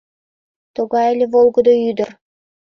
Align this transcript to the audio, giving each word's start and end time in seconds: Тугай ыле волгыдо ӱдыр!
Тугай 0.75 1.07
ыле 1.13 1.25
волгыдо 1.33 1.73
ӱдыр! 1.89 2.09